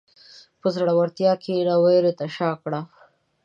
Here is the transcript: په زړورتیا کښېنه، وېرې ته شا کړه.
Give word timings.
په 0.59 0.67
زړورتیا 0.75 1.31
کښېنه، 1.41 1.75
وېرې 1.83 2.11
ته 2.19 2.25
شا 2.35 2.49
کړه. 2.63 2.81